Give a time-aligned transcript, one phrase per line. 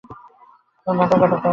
[0.87, 1.39] ওহ, গাধা কোথাকার।